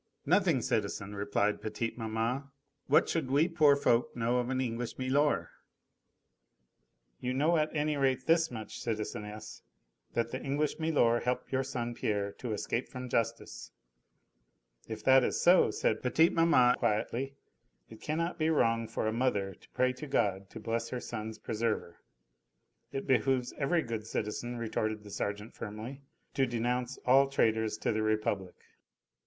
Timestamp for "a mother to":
19.07-19.69